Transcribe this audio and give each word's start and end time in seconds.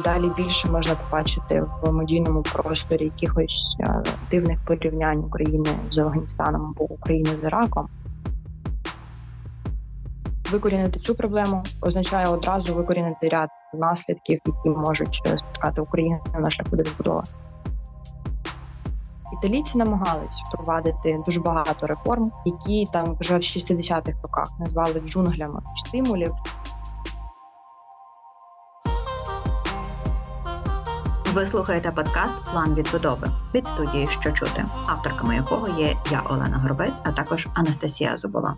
далі 0.00 0.30
більше 0.36 0.68
можна 0.68 0.94
побачити 0.94 1.64
в 1.82 1.92
медійному 1.92 2.42
просторі 2.42 3.04
якихось 3.04 3.76
е, 3.80 4.02
дивних 4.30 4.58
порівнянь 4.64 5.18
України 5.18 5.70
з 5.90 5.98
Афганістаном 5.98 6.66
або 6.66 6.84
України 6.84 7.30
з 7.42 7.44
Іраком. 7.44 7.88
Викорінити 10.50 11.00
цю 11.00 11.14
проблему 11.14 11.62
означає 11.80 12.26
одразу 12.26 12.74
викорінити 12.74 13.28
ряд 13.28 13.48
наслідків, 13.74 14.40
які 14.46 14.78
можуть 14.78 15.22
е, 15.26 15.36
спіткати 15.36 15.80
Україну 15.80 16.18
на 16.38 16.50
шляху 16.50 16.76
до 16.76 16.82
відбудови. 16.82 17.22
Італійці 19.32 19.78
намагались 19.78 20.42
впровадити 20.48 21.20
дуже 21.26 21.40
багато 21.40 21.86
реформ, 21.86 22.32
які 22.44 22.86
там 22.92 23.14
вже 23.14 23.34
в 23.34 23.40
60-х 23.40 24.22
роках 24.22 24.52
назвали 24.60 25.02
джунглями 25.06 25.60
стимулів. 25.76 26.34
Ви 31.36 31.46
слухаєте 31.46 31.90
подкаст 31.90 32.34
План 32.52 32.74
відбудови 32.74 33.26
від 33.54 33.66
студії 33.66 34.06
Що 34.06 34.32
чути, 34.32 34.64
авторками 34.86 35.34
якого 35.36 35.80
є 35.80 35.96
я 36.10 36.20
Олена 36.20 36.58
Горобець, 36.58 36.94
а 37.02 37.12
також 37.12 37.48
Анастасія 37.54 38.16
Зубова. 38.16 38.56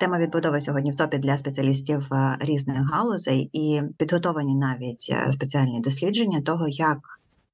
Тема 0.00 0.18
відбудови 0.18 0.60
сьогодні 0.60 0.90
в 0.90 0.96
топі 0.96 1.18
для 1.18 1.38
спеціалістів 1.38 2.14
е, 2.14 2.36
різних 2.40 2.90
галузей 2.90 3.50
і 3.52 3.82
підготовані 3.98 4.54
навіть 4.54 5.06
е, 5.10 5.32
спеціальні 5.32 5.80
дослідження 5.80 6.40
того, 6.40 6.68
як 6.68 6.98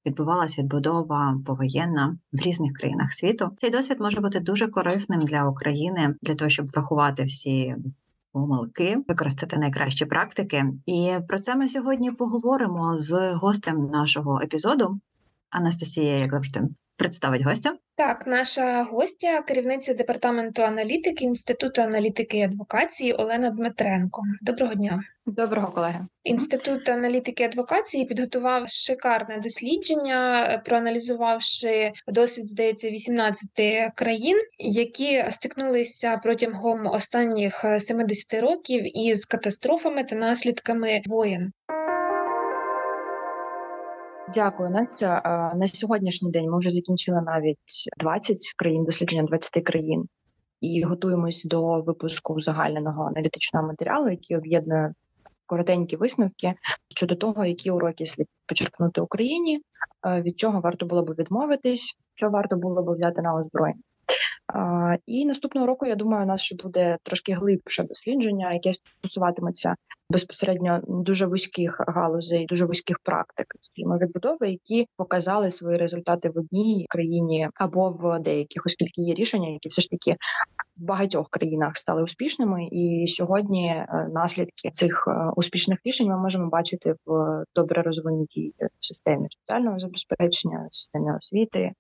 відбувалася 0.06 0.62
відбудова 0.62 1.41
повоєнна 1.47 2.17
в 2.33 2.37
різних 2.37 2.73
країнах 2.73 3.12
світу. 3.12 3.51
Цей 3.61 3.70
досвід 3.70 4.01
може 4.01 4.20
бути 4.20 4.41
дуже 4.41 4.69
корисним 4.69 5.20
для 5.20 5.48
України 5.48 6.15
для 6.23 6.34
того, 6.34 6.48
щоб 6.48 6.67
врахувати 6.67 7.25
всі. 7.25 7.77
Помилки, 8.34 8.98
використати 9.08 9.56
найкращі 9.58 10.04
практики, 10.06 10.64
і 10.86 11.16
про 11.28 11.38
це 11.38 11.56
ми 11.56 11.68
сьогодні 11.68 12.12
поговоримо 12.12 12.98
з 12.98 13.32
гостем 13.34 13.86
нашого 13.86 14.40
епізоду. 14.40 15.00
Анастасія, 15.50 16.18
як 16.18 16.30
завжди, 16.30 16.60
представить 16.97 17.42
гостя. 17.42 17.73
Так, 17.97 18.27
наша 18.27 18.83
гостя, 18.83 19.42
керівниця 19.42 19.95
департаменту 19.95 20.62
аналітики 20.62 21.25
Інституту 21.25 21.83
аналітики 21.83 22.39
і 22.39 22.42
адвокації 22.42 23.12
Олена 23.12 23.51
Дмитренко. 23.51 24.23
Доброго 24.42 24.75
дня. 24.75 25.01
Доброго 25.27 25.69
колеги. 25.69 26.06
Інститут 26.25 26.89
аналітики 26.89 27.42
і 27.42 27.47
адвокації 27.47 28.05
підготував 28.05 28.69
шикарне 28.69 29.39
дослідження, 29.39 30.62
проаналізувавши 30.64 31.92
досвід, 32.09 32.48
здається, 32.48 32.91
18 32.91 33.48
країн, 33.95 34.36
які 34.58 35.25
стикнулися 35.31 36.20
протягом 36.23 36.86
останніх 36.86 37.64
70 37.79 38.42
років 38.42 38.98
із 38.98 39.25
катастрофами 39.25 40.05
та 40.05 40.17
наслідками 40.17 41.03
воєн. 41.06 41.53
Дякую, 44.34 44.70
Настя. 44.70 45.22
На 45.56 45.66
сьогоднішній 45.66 46.30
день 46.30 46.50
ми 46.50 46.58
вже 46.58 46.70
закінчили 46.70 47.22
навіть 47.22 47.58
20 47.98 48.38
країн, 48.56 48.84
дослідження 48.84 49.22
20 49.22 49.64
країн, 49.64 50.04
і 50.60 50.82
готуємось 50.82 51.44
до 51.44 51.80
випуску 51.80 52.40
загального 52.40 53.05
аналітичного 53.05 53.66
матеріалу, 53.66 54.08
який 54.08 54.36
об'єднує 54.36 54.94
коротенькі 55.46 55.96
висновки 55.96 56.55
щодо 56.96 57.14
того, 57.14 57.44
які 57.44 57.70
уроки 57.70 58.06
слід 58.06 58.27
почерпнути 58.46 59.00
Україні, 59.00 59.60
від 60.06 60.38
чого 60.38 60.60
варто 60.60 60.86
було 60.86 61.02
б 61.02 61.14
відмовитись, 61.18 61.96
що 62.14 62.30
варто 62.30 62.56
було 62.56 62.82
б 62.82 62.94
взяти 62.94 63.22
на 63.22 63.34
озброєння. 63.34 63.82
І 65.06 65.27
наступного 65.27 65.67
року 65.67 65.87
я 65.87 65.95
думаю, 65.95 66.25
у 66.25 66.27
нас 66.27 66.42
ще 66.42 66.56
буде 66.56 66.98
трошки 67.03 67.33
глибше 67.33 67.83
дослідження, 67.83 68.53
яке 68.53 68.73
стосуватиметься 68.73 69.75
безпосередньо 70.11 70.81
дуже 70.89 71.27
вузьких 71.27 71.81
галузей, 71.89 72.46
дуже 72.46 72.67
вузьких 72.67 72.98
практик, 72.98 73.46
скажімо, 73.61 73.98
відбудови, 73.98 74.51
які 74.51 74.89
показали 74.96 75.51
свої 75.51 75.79
результати 75.79 76.29
в 76.29 76.39
одній 76.39 76.86
країні 76.89 77.48
або 77.55 77.91
в 77.91 78.18
деяких, 78.20 78.63
оскільки 78.67 79.02
є 79.02 79.14
рішення, 79.14 79.48
які 79.48 79.68
все 79.68 79.83
ж 79.83 79.91
таки 79.91 80.17
в 80.77 80.86
багатьох 80.86 81.29
країнах 81.30 81.77
стали 81.77 82.02
успішними. 82.02 82.68
І 82.73 83.07
сьогодні 83.08 83.68
е, 83.68 84.08
наслідки 84.13 84.70
цих 84.70 85.05
е, 85.08 85.30
успішних 85.36 85.79
рішень 85.85 86.08
ми 86.08 86.18
можемо 86.18 86.48
бачити 86.48 86.95
в 87.07 87.42
добре 87.55 87.83
розвинутій 87.83 88.55
системі 88.80 89.29
соціального 89.30 89.79
забезпечення, 89.79 90.68
системі 90.70 91.13
освіти 91.17 91.73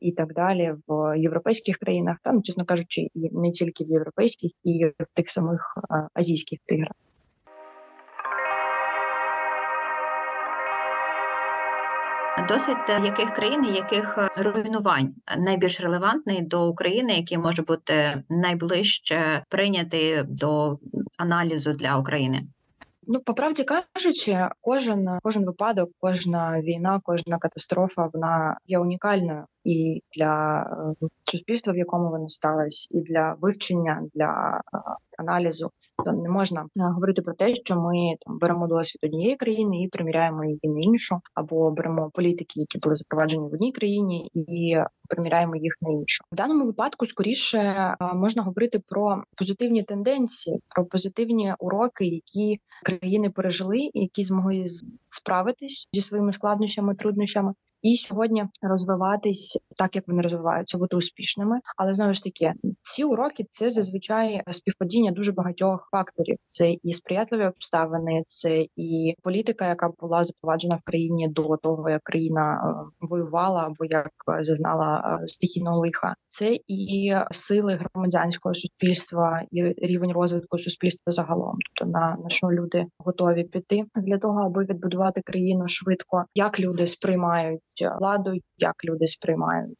і 0.00 0.12
так 0.12 0.34
далі 0.34 0.74
в 0.86 1.18
європейських 1.18 1.78
країнах, 1.78 2.16
та 2.22 2.32
ну 2.32 2.42
чесно 2.42 2.64
кажучи, 2.64 3.00
і 3.14 3.30
не 3.32 3.50
тільки 3.50 3.84
в 3.84 3.90
європейських, 3.90 4.50
і 4.64 4.86
в 4.86 5.06
тих 5.14 5.30
самих 5.30 5.78
азійських 6.14 6.58
тиграх. 6.66 6.92
Досвід 12.48 12.76
яких 12.88 13.30
країн 13.30 13.64
і 13.64 13.72
яких 13.72 14.18
е, 14.18 14.42
руйнувань 14.42 15.14
найбільш 15.38 15.80
релевантний 15.80 16.42
до 16.42 16.68
України, 16.68 17.14
який 17.14 17.38
може 17.38 17.62
бути 17.62 18.22
найближче 18.30 19.44
прийнятий 19.48 20.22
до 20.22 20.78
аналізу 21.18 21.72
для 21.72 21.96
України? 21.96 22.42
Ну, 23.06 23.20
по 23.20 23.34
правді 23.34 23.64
кажучи, 23.64 24.48
кожен 24.60 25.08
кожен 25.22 25.44
випадок, 25.44 25.90
кожна 26.00 26.60
війна, 26.60 27.00
кожна 27.04 27.38
катастрофа 27.38 28.10
вона 28.12 28.58
є 28.66 28.78
унікальною 28.78 29.44
і 29.68 30.02
для 30.16 30.62
е, 31.02 31.06
суспільства, 31.24 31.72
в 31.72 31.76
якому 31.76 32.10
вона 32.10 32.28
сталася, 32.28 32.88
і 32.90 33.00
для 33.00 33.36
вивчення, 33.40 34.02
для 34.14 34.60
е, 34.74 34.78
аналізу. 35.18 35.70
То 36.04 36.12
не 36.12 36.28
можна 36.28 36.60
е, 36.60 36.82
говорити 36.82 37.22
про 37.22 37.34
те, 37.34 37.54
що 37.54 37.80
ми 37.80 38.16
там 38.26 38.38
беремо 38.38 38.66
досвід 38.66 39.00
однієї 39.04 39.36
країни 39.36 39.82
і 39.82 39.88
приміряємо 39.88 40.44
її 40.44 40.60
на 40.62 40.80
іншу, 40.80 41.20
або 41.34 41.70
беремо 41.70 42.10
політики, 42.14 42.60
які 42.60 42.78
були 42.78 42.94
запроваджені 42.94 43.48
в 43.48 43.54
одній 43.54 43.72
країні, 43.72 44.30
і 44.34 44.76
приміряємо 45.08 45.56
їх 45.56 45.74
на 45.80 45.90
іншу. 45.90 46.24
В 46.32 46.36
даному 46.36 46.64
випадку 46.64 47.06
скоріше 47.06 47.94
можна 48.14 48.42
говорити 48.42 48.80
про 48.88 49.22
позитивні 49.36 49.82
тенденції, 49.82 50.60
про 50.68 50.84
позитивні 50.84 51.54
уроки, 51.58 52.04
які 52.04 52.60
країни 52.84 53.30
пережили, 53.30 53.90
які 53.94 54.22
змогли 54.22 54.64
справитись 55.08 55.88
зі 55.92 56.00
своїми 56.00 56.32
складнощами, 56.32 56.94
труднощами, 56.94 57.54
і 57.82 57.96
сьогодні 57.96 58.44
розвиватись 58.62 59.58
так, 59.76 59.96
як 59.96 60.08
вони 60.08 60.22
розвиваються, 60.22 60.78
бути 60.78 60.96
успішними. 60.96 61.60
Але 61.76 61.94
знову 61.94 62.14
ж 62.14 62.24
таки, 62.24 62.52
ці 62.82 63.04
уроки 63.04 63.44
це 63.50 63.70
зазвичай 63.70 64.42
співпадіння 64.50 65.10
дуже 65.10 65.32
багатьох 65.32 65.88
факторів. 65.90 66.36
Це 66.46 66.72
і 66.82 66.92
сприятливі 66.92 67.46
обставини, 67.46 68.22
це 68.26 68.66
і 68.76 69.14
політика, 69.22 69.68
яка 69.68 69.90
була 70.00 70.24
запроваджена 70.24 70.74
в 70.74 70.82
країні 70.82 71.28
до 71.28 71.56
того, 71.62 71.90
як 71.90 72.02
країна 72.02 72.54
е, 72.54 72.90
воювала 73.00 73.60
або 73.60 73.84
як 73.84 74.10
зазнала 74.40 75.18
е, 75.22 75.26
стихійного 75.26 75.78
лиха. 75.78 76.14
Це 76.26 76.58
і 76.66 77.14
сили 77.30 77.74
громадянського 77.74 78.54
суспільства, 78.54 79.42
і 79.50 79.62
рівень 79.62 80.12
розвитку 80.12 80.58
суспільства 80.58 81.12
загалом. 81.12 81.56
Тобто 81.66 81.92
на, 81.92 82.16
на 82.22 82.28
що 82.28 82.46
люди 82.46 82.86
готові 82.98 83.44
піти 83.44 83.84
для 83.96 84.18
того, 84.18 84.40
аби 84.40 84.64
відбудувати 84.64 85.20
країну 85.20 85.68
швидко, 85.68 86.24
як 86.34 86.60
люди 86.60 86.86
сприймають 86.86 87.62
владу, 88.00 88.32
як 88.58 88.74
люди 88.84 89.06
сприймають 89.06 89.78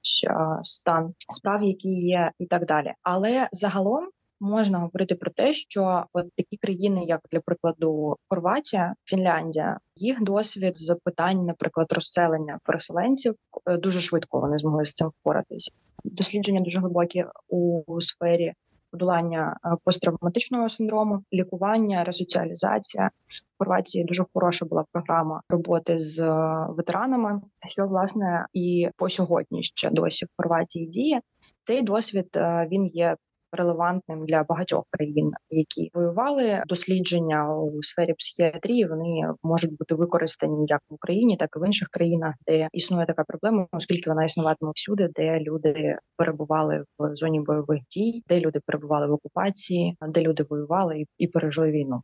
стан 0.62 1.14
справ, 1.32 1.62
які 1.62 1.90
є, 1.90 2.30
і 2.38 2.46
так 2.46 2.66
далі. 2.66 2.92
Але 3.02 3.48
загалом. 3.52 4.08
Можна 4.40 4.78
говорити 4.78 5.14
про 5.14 5.30
те, 5.30 5.54
що 5.54 6.04
от 6.12 6.26
такі 6.36 6.56
країни, 6.56 7.04
як 7.04 7.20
для 7.32 7.40
прикладу 7.40 8.16
Хорватія, 8.28 8.94
Фінляндія, 9.04 9.78
їх 9.96 10.22
досвід 10.22 10.76
з 10.76 10.94
питань, 11.04 11.44
наприклад, 11.44 11.92
розселення 11.92 12.58
переселенців 12.64 13.34
е, 13.66 13.76
дуже 13.76 14.00
швидко 14.00 14.40
вони 14.40 14.58
змогли 14.58 14.84
з 14.84 14.94
цим 14.94 15.08
впоратися. 15.08 15.70
Дослідження 16.04 16.60
дуже 16.60 16.78
глибокі 16.78 17.24
у 17.48 18.00
сфері 18.00 18.52
подолання 18.90 19.56
е, 19.64 19.76
посттравматичного 19.84 20.68
синдрому, 20.68 21.24
лікування, 21.32 22.04
ресоціалізація. 22.04 23.10
В 23.28 23.58
Хорватії 23.58 24.04
дуже 24.04 24.24
хороша 24.34 24.66
була 24.66 24.84
програма 24.92 25.42
роботи 25.48 25.98
з 25.98 26.18
е, 26.18 26.66
ветеранами, 26.68 27.40
що 27.66 27.86
власне 27.86 28.46
і 28.52 28.88
по 28.96 29.10
сьогодні 29.10 29.62
ще 29.62 29.90
досі 29.90 30.24
в 30.24 30.28
Хорватії 30.36 30.86
діє. 30.86 31.20
Цей 31.62 31.82
досвід 31.82 32.28
е, 32.36 32.68
він 32.72 32.86
є 32.86 33.16
релевантним 33.52 34.26
для 34.26 34.42
багатьох 34.42 34.84
країн, 34.90 35.32
які 35.50 35.90
воювали 35.94 36.62
дослідження 36.66 37.54
у 37.54 37.82
сфері 37.82 38.14
психіатрії. 38.14 38.86
Вони 38.86 39.34
можуть 39.42 39.76
бути 39.78 39.94
використані 39.94 40.64
як 40.68 40.80
в 40.90 40.94
Україні, 40.94 41.36
так 41.36 41.50
і 41.56 41.58
в 41.58 41.66
інших 41.66 41.88
країнах, 41.88 42.34
де 42.46 42.68
існує 42.72 43.06
така 43.06 43.24
проблема, 43.24 43.66
оскільки 43.72 44.10
вона 44.10 44.24
існуватиме 44.24 44.72
всюди, 44.74 45.08
де 45.14 45.40
люди 45.40 45.96
перебували 46.16 46.84
в 46.98 47.16
зоні 47.16 47.40
бойових 47.40 47.80
дій, 47.90 48.22
де 48.28 48.40
люди 48.40 48.60
перебували 48.66 49.06
в 49.06 49.12
окупації, 49.12 49.96
де 50.08 50.22
люди 50.22 50.46
воювали 50.50 51.04
і, 51.18 51.26
пережили 51.26 51.70
війну. 51.70 52.02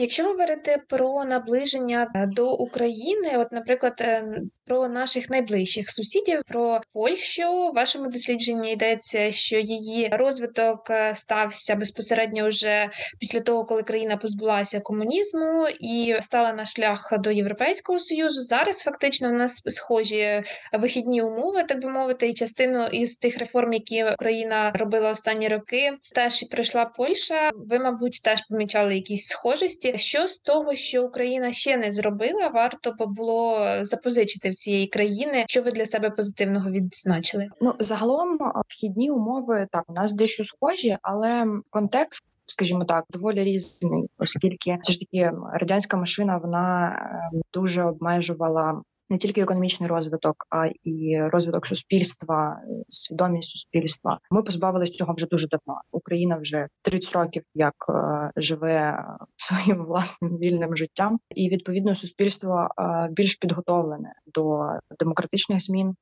Якщо 0.00 0.24
говорити 0.24 0.82
про 0.88 1.24
наближення 1.24 2.10
е, 2.14 2.26
до 2.26 2.52
України, 2.52 3.36
от, 3.36 3.52
наприклад, 3.52 3.94
е, 4.00 4.24
про 4.66 4.88
наших 4.88 5.30
найближчих 5.30 5.90
сусідів, 5.90 6.42
про 6.46 6.80
Польщу, 6.92 7.42
в 7.42 7.74
вашому 7.74 8.10
дослідженні 8.10 8.72
йдеться, 8.72 9.30
що 9.30 9.58
її 9.58 10.08
розвиток 10.12 10.90
е, 10.90 11.14
стався 11.14 11.74
безпосередньо 11.74 12.48
вже 12.48 12.90
після 13.20 13.40
того, 13.40 13.64
коли 13.64 13.82
країна 13.82 14.16
позбулася 14.16 14.80
комунізму 14.80 15.66
і 15.80 16.16
стала 16.20 16.52
на 16.52 16.64
шлях 16.64 17.12
до 17.18 17.30
Європейського 17.30 17.98
союзу. 17.98 18.40
Зараз 18.40 18.82
фактично 18.82 19.28
у 19.28 19.32
нас 19.32 19.62
схожі 19.66 20.42
вихідні 20.72 21.22
умови, 21.22 21.64
так 21.68 21.82
би 21.82 21.88
мовити, 21.88 22.28
і 22.28 22.34
частину 22.34 22.86
із 22.86 23.16
тих 23.16 23.38
реформ, 23.38 23.72
які 23.72 24.04
Україна 24.04 24.72
робила 24.74 25.10
останні 25.10 25.48
роки, 25.48 25.92
теж 26.14 26.48
пройшла 26.50 26.84
Польща. 26.84 27.50
Ви, 27.54 27.78
мабуть, 27.78 28.20
теж 28.24 28.40
помічали 28.48 28.94
якісь 28.94 29.26
схожості. 29.26 29.89
Що 29.96 30.26
з 30.26 30.40
того, 30.40 30.74
що 30.74 31.04
Україна 31.04 31.52
ще 31.52 31.76
не 31.76 31.90
зробила, 31.90 32.48
варто 32.48 32.92
би 32.98 33.06
було 33.06 33.66
запозичити 33.80 34.50
в 34.50 34.54
цієї 34.54 34.86
країни, 34.86 35.44
що 35.48 35.62
ви 35.62 35.72
для 35.72 35.86
себе 35.86 36.10
позитивного 36.10 36.70
відзначили? 36.70 37.48
Ну 37.60 37.74
загалом 37.78 38.38
вхідні 38.68 39.10
умови 39.10 39.66
так 39.72 39.84
у 39.88 39.92
нас 39.92 40.12
дещо 40.12 40.44
схожі, 40.44 40.96
але 41.02 41.46
контекст. 41.70 42.24
Скажімо 42.44 42.84
так, 42.84 43.04
доволі 43.10 43.44
різний, 43.44 44.10
оскільки 44.18 44.78
все 44.80 44.92
ж 44.92 45.00
таки 45.00 45.32
радянська 45.52 45.96
машина 45.96 46.38
вона 46.38 46.96
ем, 47.32 47.40
дуже 47.52 47.82
обмежувала 47.82 48.82
не 49.10 49.18
тільки 49.18 49.40
економічний 49.40 49.88
розвиток, 49.88 50.46
а 50.50 50.66
і 50.84 51.20
розвиток 51.20 51.66
суспільства, 51.66 52.60
свідомість 52.88 53.50
суспільства. 53.50 54.18
Ми 54.30 54.42
позбавилися 54.42 54.92
цього 54.92 55.12
вже 55.12 55.26
дуже 55.26 55.48
давно. 55.48 55.80
Україна 55.92 56.36
вже 56.36 56.68
30 56.82 57.12
років 57.12 57.42
як 57.54 57.74
е, 57.88 58.30
живе 58.36 59.04
своїм 59.36 59.84
власним 59.84 60.38
вільним 60.38 60.76
життям, 60.76 61.18
і 61.34 61.48
відповідно 61.48 61.94
суспільство 61.94 62.68
е, 62.78 63.08
більш 63.10 63.34
підготовлене 63.34 64.12
до 64.34 64.66
демократичних 64.98 65.60
змін. 65.60 65.94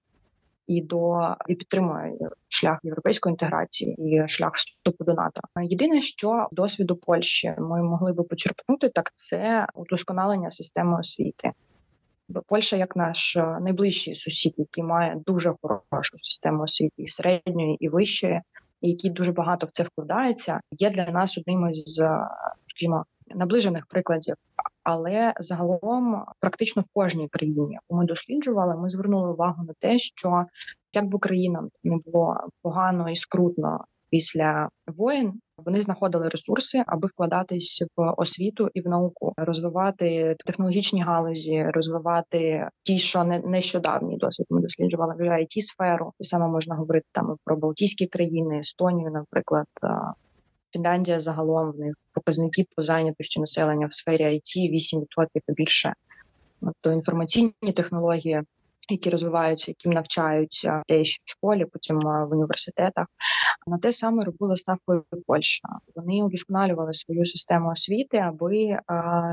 І 0.67 0.83
до 0.83 1.21
і 1.47 1.55
підтримує 1.55 2.13
шлях 2.49 2.79
європейської 2.83 3.33
інтеграції 3.33 3.97
і 3.99 4.29
шлях 4.29 4.55
вступу 4.55 5.05
до 5.05 5.15
НАТО. 5.15 5.41
Єдине, 5.63 6.01
що 6.01 6.49
досвіду 6.53 6.97
Польщі 6.97 7.55
ми 7.59 7.83
могли 7.83 8.13
би 8.13 8.25
почерпнути, 8.25 8.89
так 8.89 9.13
це 9.15 9.67
удосконалення 9.75 10.51
системи 10.51 10.99
освіти. 10.99 11.53
Польща 12.47 12.77
як 12.77 12.97
наш 12.97 13.37
е, 13.37 13.59
найближчий 13.61 14.15
сусід, 14.15 14.55
який 14.57 14.85
має 14.85 15.23
дуже 15.27 15.55
хорошу 15.63 16.19
систему 16.19 16.63
освіти 16.63 17.03
і 17.03 17.09
середньої 17.09 17.77
і 17.81 17.89
вищої, 17.89 18.41
і 18.81 18.91
який 18.91 19.11
дуже 19.11 19.33
багато 19.33 19.67
в 19.67 19.71
це 19.71 19.83
вкладається, 19.83 20.61
є 20.71 20.91
для 20.91 21.05
нас 21.05 21.39
одним 21.39 21.69
із 21.69 21.99
е, 21.99 22.29
скажімо, 22.67 23.05
наближених 23.35 23.87
прикладів. 23.87 24.35
Але 24.83 25.35
загалом, 25.41 26.25
практично 26.41 26.83
в 26.83 26.87
кожній 26.95 27.29
країні, 27.29 27.73
яку 27.73 28.01
ми 28.01 28.07
досліджували, 28.07 28.77
ми 28.77 28.91
звернули 28.91 29.33
увагу 29.33 29.65
на 29.65 29.75
те, 29.79 29.99
що 29.99 30.45
як 30.93 31.07
би 31.07 31.19
країнам 31.19 31.69
не 31.85 31.97
було 31.97 32.37
погано 32.63 33.11
і 33.11 33.17
скрутно 33.17 33.85
після 34.11 34.69
воєн, 34.87 35.33
вони 35.65 35.83
знаходили 35.83 36.29
ресурси, 36.29 36.85
аби 36.87 37.09
вкладатись 37.09 37.85
в 37.97 38.15
освіту 38.17 38.69
і 38.75 38.81
в 38.81 38.89
науку, 38.89 39.33
розвивати 39.37 40.37
технологічні 40.47 41.03
галузі, 41.03 41.63
розвивати 41.63 42.69
ті, 42.83 42.99
що 42.99 43.25
не 43.25 43.39
нещодавній 43.39 44.17
досвід 44.17 44.47
ми 44.51 44.61
досліджували 44.61 45.15
вже 45.19 45.31
it 45.31 45.61
сферу. 45.61 46.13
І 46.21 46.25
саме 46.25 46.49
можна 46.49 46.75
говорити 46.75 47.07
там 47.13 47.37
про 47.45 47.57
Балтійські 47.57 48.07
країни, 48.07 48.59
Естонію, 48.59 49.11
наприклад. 49.11 49.67
Фінляндія 50.73 51.21
загалом 51.21 51.73
в 51.73 51.79
них 51.79 51.95
показники 52.13 52.67
по 52.77 52.83
зайнятості 52.83 53.41
населення 53.41 53.87
в 53.87 53.95
сфері 53.95 54.25
IT 54.25 54.73
8% 55.17 55.27
і 55.35 55.53
більше. 55.53 55.95
Тобто 56.61 56.93
інформаційні 56.93 57.73
технології 57.77 58.43
які 58.95 59.11
розвиваються, 59.11 59.71
яким 59.71 59.93
навчаються 59.93 60.83
дітей 60.89 61.03
в 61.03 61.31
школі, 61.31 61.65
потім 61.73 62.01
в 62.01 62.29
університетах. 62.31 63.07
На 63.67 63.79
те 63.79 63.93
саме 63.93 64.25
робила 64.25 64.57
ставкою 64.57 65.05
Польща. 65.27 65.69
Вони 65.97 66.23
удосконалювали 66.23 66.93
свою 66.93 67.27
систему 67.27 67.71
освіти, 67.71 68.19
аби 68.19 68.79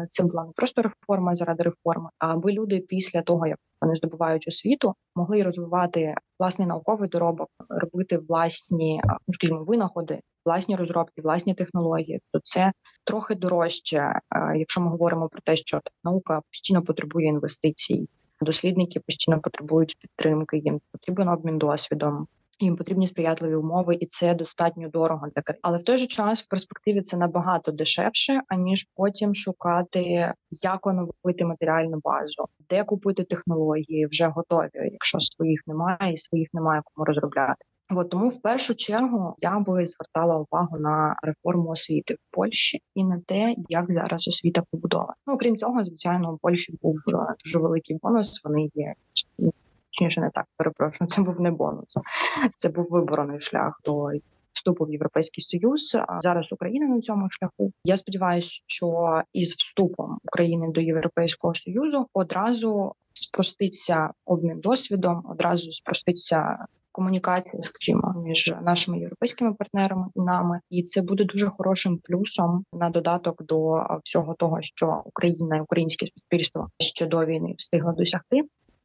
це 0.10 0.24
була 0.24 0.46
не 0.46 0.52
просто 0.56 0.82
реформа 0.82 1.36
заради 1.36 1.64
реформи, 1.64 2.10
а 2.20 2.28
аби 2.28 2.52
люди 2.52 2.80
після 2.80 3.22
того, 3.22 3.48
як 3.48 3.58
вони 3.82 3.96
здобувають 3.96 4.48
освіту, 4.48 4.96
могли 5.16 5.44
розвивати 5.44 6.16
власний 6.40 6.68
науковий 6.68 7.10
доробок, 7.10 7.50
робити 7.70 8.18
власні 8.18 9.02
скажімо, 9.34 9.64
винаходи, 9.64 10.20
власні 10.46 10.76
розробки, 10.76 11.22
власні 11.22 11.54
технології. 11.54 12.22
То 12.32 12.40
це 12.44 12.72
трохи 13.04 13.36
дорожче, 13.36 14.20
якщо 14.56 14.82
ми 14.82 14.90
говоримо 14.90 15.30
про 15.30 15.42
те, 15.42 15.56
що 15.56 15.82
наука 16.04 16.42
постійно 16.52 16.82
потребує 16.84 17.28
інвестицій 17.28 18.10
дослідники 18.42 19.00
постійно 19.00 19.40
потребують 19.40 19.98
підтримки. 20.00 20.58
Їм 20.58 20.82
потрібен 20.92 21.28
обмін 21.28 21.58
досвідом. 21.58 22.28
Їм 22.60 22.76
потрібні 22.76 23.08
сприятливі 23.08 23.56
умови, 23.56 23.98
і 24.00 24.06
це 24.06 24.34
достатньо 24.34 24.90
дорого 24.90 25.28
для 25.36 25.42
країн. 25.42 25.60
Але 25.64 25.78
в 25.78 25.84
той 25.84 25.98
же 25.98 26.08
час 26.08 26.42
в 26.42 26.50
перспективі 26.50 27.02
це 27.02 27.18
набагато 27.18 27.72
дешевше, 27.72 28.42
аніж 28.48 28.88
потім 28.96 29.36
шукати, 29.36 30.34
як 30.52 30.88
оновити 30.88 31.46
матеріальну 31.46 32.00
базу, 32.04 32.46
де 32.70 32.84
купити 32.84 33.24
технології 33.24 34.06
вже 34.06 34.28
готові, 34.28 34.70
якщо 34.74 35.20
своїх 35.20 35.62
немає, 35.68 36.14
і 36.14 36.18
своїх 36.18 36.48
немає 36.54 36.82
кому 36.86 37.06
розробляти. 37.06 37.66
От 37.90 38.10
тому 38.10 38.30
в 38.30 38.42
першу 38.42 38.76
чергу 38.76 39.36
я 39.38 39.60
би 39.60 39.86
звертала 39.86 40.36
увагу 40.36 40.78
на 40.80 41.16
реформу 41.24 41.70
освіти 41.70 42.14
в 42.14 42.36
Польщі 42.36 42.82
і 42.96 43.04
на 43.04 43.22
те, 43.26 43.56
як 43.70 43.92
зараз 43.92 44.28
освіта 44.28 44.64
побудована. 44.72 45.14
Ну 45.28 45.34
окрім 45.34 45.58
цього, 45.58 45.84
звичайно, 45.84 46.34
у 46.34 46.38
Польщі 46.38 46.78
був 46.82 46.96
е, 47.08 47.36
дуже 47.46 47.60
великий 47.60 47.98
бонус. 48.02 48.42
Вони 48.44 48.70
є 48.74 48.94
точніше, 49.92 50.22
не 50.22 50.30
так 50.30 50.46
перепрошую. 50.58 51.08
Це 51.08 51.22
був 51.22 51.42
не 51.42 51.52
бонус, 51.52 51.98
це 52.58 52.70
був 52.70 52.86
виборений 52.92 53.40
шлях 53.40 53.82
до 53.86 54.10
вступу 54.54 54.86
в 54.86 54.92
європейський 54.92 55.44
союз. 55.44 55.98
А 56.08 56.22
зараз 56.22 56.54
Україна 56.54 56.88
на 56.88 57.02
цьому 57.02 57.30
шляху. 57.30 57.72
Я 57.84 57.98
сподіваюся, 57.98 58.64
що 58.68 59.22
із 59.34 59.54
вступом 59.54 60.18
України 60.24 60.72
до 60.72 60.82
Європейського 60.82 61.56
союзу 61.56 62.08
одразу 62.14 62.94
спроститься 63.14 64.12
обмін 64.26 64.60
досвідом, 64.60 65.26
одразу 65.30 65.72
спроститься 65.72 66.66
комунікація, 66.96 67.62
скажімо, 67.62 68.24
між 68.26 68.54
нашими 68.62 69.00
європейськими 69.00 69.54
партнерами 69.54 70.08
і 70.16 70.22
нами, 70.22 70.60
і 70.70 70.84
це 70.84 71.02
буде 71.02 71.24
дуже 71.24 71.48
хорошим 71.50 72.00
плюсом 72.04 72.64
на 72.74 72.90
додаток 72.90 73.44
до 73.46 73.86
всього 74.04 74.34
того, 74.34 74.58
що 74.62 75.02
Україна 75.06 75.58
і 75.58 75.62
українське 75.62 76.08
суспільство 76.16 76.70
ще 76.80 77.06
до 77.06 77.26
війни 77.26 77.56
встигла 77.58 77.92
досягти. 77.92 78.42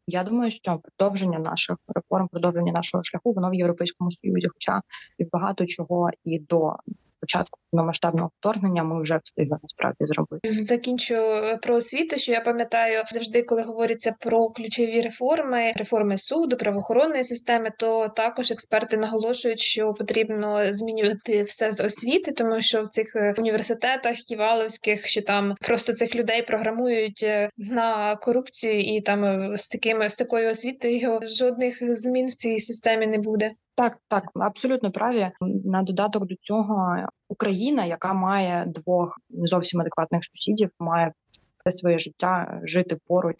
Я 0.06 0.24
думаю, 0.24 0.50
що 0.50 0.78
продовження 0.78 1.38
наших 1.38 1.76
реформ, 1.88 2.28
продовження 2.28 2.72
нашого 2.72 3.04
шляху, 3.04 3.32
воно 3.32 3.50
в 3.50 3.54
європейському 3.54 4.10
союзі, 4.10 4.48
хоча 4.52 4.82
і 5.18 5.24
багато 5.24 5.66
чого 5.66 6.10
і 6.24 6.38
до 6.38 6.76
початку 7.20 7.58
повномасштабного 7.72 8.30
вторгнення 8.40 8.84
ми 8.84 9.02
вже 9.02 9.20
встигли 9.24 9.58
насправді 9.62 10.04
зробити. 10.06 10.48
Закінчу 10.48 11.14
е, 11.14 11.58
про 11.62 11.76
освіту, 11.76 12.18
що 12.18 12.32
я 12.32 12.40
пам'ятаю 12.40 13.02
завжди, 13.12 13.42
коли 13.42 13.62
говориться 13.62 14.14
про 14.20 14.48
ключові 14.48 15.00
реформи, 15.00 15.72
реформи 15.76 16.18
суду, 16.18 16.56
правоохоронної 16.56 17.24
системи, 17.24 17.70
то 17.78 18.08
також 18.08 18.50
експерти 18.50 18.96
наголошують, 18.96 19.60
що 19.60 19.92
потрібно 19.92 20.72
змінювати 20.72 21.42
все 21.42 21.72
з 21.72 21.80
освіти, 21.80 22.32
тому 22.32 22.60
що 22.60 22.82
в 22.82 22.88
цих 22.88 23.16
е, 23.16 23.34
університетах 23.38 24.16
ківаловських, 24.16 25.06
що 25.06 25.22
там 25.22 25.54
просто 25.60 25.92
цих 25.92 26.14
людей 26.14 26.42
програмують 26.42 27.22
е, 27.22 27.50
на 27.56 28.16
корупцію, 28.16 28.80
і 28.80 29.00
там 29.00 29.50
з 29.56 29.68
такими 29.68 30.08
з 30.08 30.16
такою 30.16 30.50
освітою 30.50 31.20
жодних 31.38 31.96
змін 31.96 32.28
в 32.28 32.34
цій 32.34 32.60
системі 32.60 33.06
не 33.06 33.18
буде. 33.18 33.50
Так, 33.80 33.98
так, 34.08 34.24
абсолютно 34.34 34.90
праві. 34.90 35.30
На 35.64 35.82
додаток 35.82 36.26
до 36.26 36.34
цього 36.34 36.96
Україна, 37.28 37.84
яка 37.84 38.12
має 38.12 38.64
двох 38.66 39.20
не 39.30 39.46
зовсім 39.46 39.80
адекватних 39.80 40.24
сусідів, 40.24 40.70
має 40.78 41.12
все 41.58 41.78
своє 41.78 41.98
життя 41.98 42.60
жити 42.64 42.98
поруч 43.06 43.36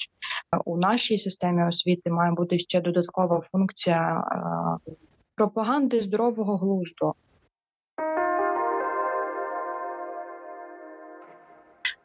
у 0.64 0.76
нашій 0.76 1.18
системі 1.18 1.64
освіти. 1.64 2.10
Має 2.10 2.32
бути 2.32 2.58
ще 2.58 2.80
додаткова 2.80 3.40
функція 3.52 4.24
пропаганди 5.34 6.00
здорового 6.00 6.56
глузду. 6.56 7.14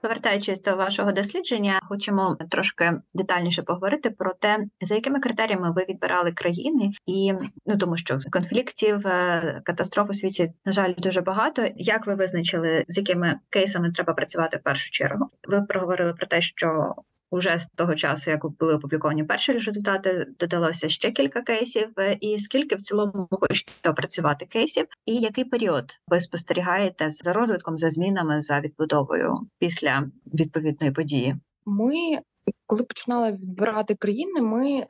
Повертаючись 0.05 0.62
до 0.62 0.75
вашого 0.75 1.12
дослідження, 1.12 1.79
хочемо 1.83 2.38
трошки 2.50 2.93
детальніше 3.13 3.63
поговорити 3.63 4.09
про 4.09 4.33
те, 4.33 4.59
за 4.81 4.95
якими 4.95 5.19
критеріями 5.19 5.71
ви 5.71 5.85
відбирали 5.89 6.31
країни, 6.31 6.91
і 7.05 7.33
ну 7.65 7.77
тому 7.77 7.97
що 7.97 8.19
конфліктів, 8.31 9.07
е, 9.07 9.62
катастроф 9.65 10.09
у 10.09 10.13
світі 10.13 10.53
на 10.65 10.71
жаль 10.71 10.93
дуже 10.97 11.21
багато. 11.21 11.67
Як 11.75 12.07
ви 12.07 12.15
визначили, 12.15 12.85
з 12.88 12.97
якими 12.97 13.39
кейсами 13.50 13.91
треба 13.91 14.13
працювати 14.13 14.57
в 14.57 14.63
першу 14.63 14.91
чергу? 14.91 15.29
Ви 15.47 15.62
проговорили 15.62 16.13
про 16.13 16.27
те, 16.27 16.41
що 16.41 16.95
уже 17.36 17.60
з 17.60 17.68
того 17.68 17.96
часу, 17.96 18.32
як 18.32 18.46
були 18.60 18.75
опубліковані 18.75 19.24
перші 19.24 19.51
результати, 19.51 20.27
додалося 20.39 20.89
ще 20.89 21.12
кілька 21.12 21.42
кейсів. 21.42 21.88
І 22.20 22.39
скільки 22.39 22.75
в 22.75 22.82
цілому 22.82 23.27
хочете 23.32 23.89
опрацювати 23.89 24.46
кейсів, 24.46 24.86
і 25.06 25.15
який 25.15 25.44
період 25.46 25.86
ви 26.08 26.20
спостерігаєте 26.20 27.10
за 27.10 27.34
розвитком, 27.34 27.77
за 27.77 27.89
змінами, 27.89 28.42
за 28.42 28.60
відбудовою 28.60 29.36
після 29.60 30.04
відповідної 30.34 30.92
події? 30.92 31.36
Ми 31.65 32.20
коли 32.68 32.84
починали 32.84 33.32
відбирати 33.32 33.96
країни, 33.96 34.42
ми 34.42 34.80
е, 34.80 34.88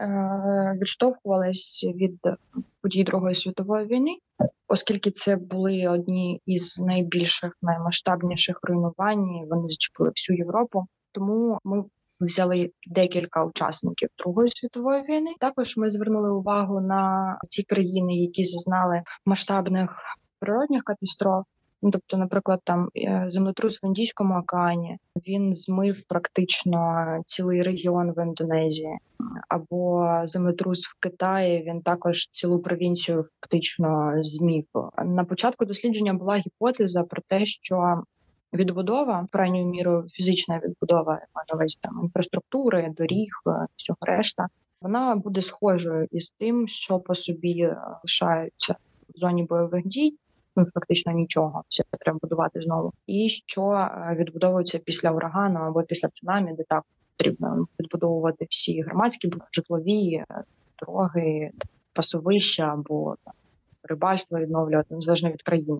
відштовхувались 0.81 1.87
від 1.95 2.19
подій 2.81 3.03
Другої 3.03 3.35
світової 3.35 3.85
війни, 3.85 4.17
оскільки 4.67 5.11
це 5.11 5.35
були 5.35 5.87
одні 5.87 6.41
із 6.45 6.79
найбільших, 6.79 7.57
наймасштабніших 7.61 8.59
руйнувань. 8.63 9.47
Вони 9.49 9.67
зачепили 9.67 10.09
всю 10.09 10.37
Європу. 10.37 10.85
Тому 11.11 11.59
ми 11.63 11.83
взяли 12.19 12.71
декілька 12.87 13.45
учасників 13.45 14.09
Другої 14.17 14.51
світової 14.51 15.01
війни. 15.01 15.33
Також 15.39 15.77
ми 15.77 15.89
звернули 15.89 16.31
увагу 16.31 16.81
на 16.81 17.37
ті 17.49 17.63
країни, 17.63 18.15
які 18.15 18.43
зазнали 18.43 19.01
масштабних 19.25 20.01
природних 20.39 20.83
катастроф. 20.83 21.45
Ну, 21.81 21.91
тобто, 21.91 22.17
наприклад, 22.17 22.61
там 22.63 22.89
е, 22.97 23.23
землетрус 23.27 23.83
в 23.83 23.85
Індійському 23.85 24.39
океані 24.39 24.97
він 25.27 25.53
змив 25.53 26.03
практично 26.07 27.05
цілий 27.25 27.63
регіон 27.63 28.11
в 28.11 28.23
Індонезії, 28.23 28.97
або 29.49 30.11
землетрус 30.25 30.85
в 30.85 30.99
Китаї 30.99 31.63
він 31.63 31.81
також 31.81 32.27
цілу 32.31 32.59
провінцію 32.59 33.23
фактично 33.23 34.13
змів. 34.23 34.65
На 35.05 35.23
початку 35.23 35.65
дослідження 35.65 36.13
була 36.13 36.35
гіпотеза 36.35 37.03
про 37.03 37.21
те, 37.27 37.45
що 37.45 38.03
відбудова 38.55 39.27
крайньою 39.31 39.65
мірою 39.65 40.03
фізична 40.07 40.59
відбудова 40.59 41.21
весь 41.53 41.75
там 41.75 41.99
інфраструктури, 42.03 42.93
доріг, 42.97 43.29
е, 43.47 43.67
всього 43.75 43.97
решта. 44.01 44.47
Вона 44.81 45.15
буде 45.15 45.41
схожою 45.41 46.07
із 46.11 46.31
тим, 46.31 46.67
що 46.67 46.99
по 46.99 47.15
собі 47.15 47.61
е, 47.61 47.77
лишаються 48.03 48.75
в 49.15 49.19
зоні 49.19 49.43
бойових 49.43 49.87
дій 49.87 50.17
ну 50.55 50.65
фактично 50.73 51.11
нічого. 51.11 51.63
Все 51.67 51.83
треба 51.99 52.19
будувати 52.21 52.61
знову. 52.61 52.93
І 53.07 53.29
що 53.29 53.71
е, 53.71 54.15
відбудовується 54.19 54.79
після 54.79 55.11
урагану 55.11 55.59
або 55.59 55.83
після 55.83 56.09
цунамі, 56.09 56.53
де 56.53 56.63
так 56.63 56.83
потрібно 57.17 57.67
відбудовувати 57.79 58.47
всі 58.49 58.81
громадські 58.81 59.31
житлові 59.51 60.23
дороги, 60.79 61.51
пасовища 61.93 62.63
або 62.63 63.15
там, 63.23 63.33
рибальство 63.83 64.39
відновлювати 64.39 64.95
незалежно 64.95 65.29
від 65.29 65.43
країни. 65.43 65.79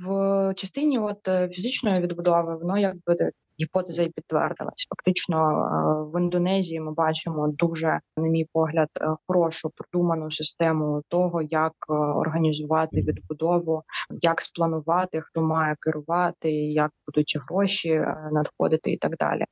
В 0.00 0.54
частині 0.56 0.98
от 0.98 1.28
е, 1.28 1.48
фізичної 1.48 2.00
відбудови 2.00 2.56
воно 2.56 2.78
якби 2.78 3.30
гіпотеза 3.60 4.02
і 4.02 4.08
підтвердилась. 4.08 4.86
Фактично 4.88 5.36
е, 5.36 6.10
в 6.12 6.20
Індонезії 6.20 6.80
ми 6.80 6.92
бачимо 6.92 7.48
дуже, 7.48 8.00
на 8.16 8.28
мій 8.28 8.46
погляд, 8.52 8.88
е, 9.00 9.16
хорошу 9.26 9.70
продуману 9.74 10.30
систему 10.30 11.02
того, 11.08 11.42
як 11.42 11.72
організувати 11.88 12.96
відбудову, 12.96 13.82
як 14.10 14.40
спланувати, 14.40 15.20
хто 15.20 15.40
має 15.40 15.76
керувати, 15.80 16.50
як 16.52 16.90
будуть 17.06 17.38
гроші 17.48 18.04
надходити, 18.32 18.92
і 18.92 18.96
так 18.96 19.16
далі. 19.16 19.44